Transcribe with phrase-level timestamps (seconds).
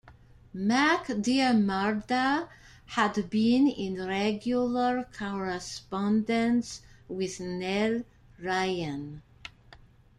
[0.55, 2.49] Mac Diarmada
[2.87, 8.01] had been in regular correspondence with Nell
[8.39, 9.21] Ryan.